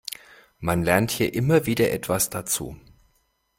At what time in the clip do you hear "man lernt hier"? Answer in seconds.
0.57-1.31